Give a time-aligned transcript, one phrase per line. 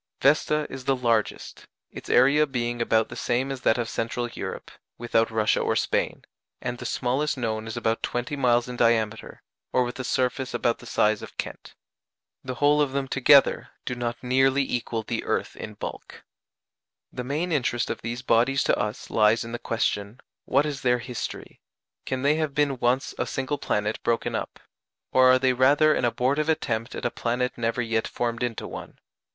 [0.19, 4.71] Vesta is the largest its area being about the same as that of Central Europe,
[4.97, 6.23] without Russia or Spain
[6.59, 10.79] and the smallest known is about twenty miles in diameter, or with a surface about
[10.79, 11.75] the size of Kent.
[12.43, 16.23] The whole of them together do not nearly equal the earth in bulk.
[17.13, 20.97] The main interest of these bodies to us lies in the question, What is their
[20.97, 21.61] history?
[22.07, 24.59] Can they have been once a single planet broken up?
[25.11, 28.97] or are they rather an abortive attempt at a planet never yet formed into one?